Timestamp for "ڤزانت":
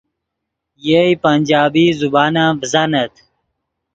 2.61-3.13